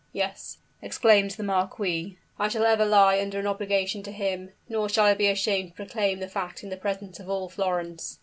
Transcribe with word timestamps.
"Yes," 0.13 0.57
exclaimed 0.81 1.29
the 1.29 1.43
marquis, 1.43 2.17
"I 2.39 2.47
shall 2.47 2.65
ever 2.65 2.85
lie 2.85 3.21
under 3.21 3.37
an 3.39 3.45
obligation 3.45 4.01
to 4.01 4.11
him; 4.11 4.51
nor 4.67 4.89
shall 4.89 5.05
I 5.05 5.13
be 5.13 5.27
ashamed 5.27 5.69
to 5.69 5.75
proclaim 5.75 6.17
the 6.19 6.27
fact 6.27 6.63
in 6.63 6.69
the 6.71 6.75
presence 6.75 7.19
of 7.19 7.29
all 7.29 7.49
Florence." 7.49 8.17